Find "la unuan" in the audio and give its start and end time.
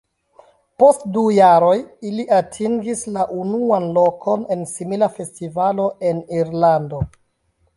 3.17-3.85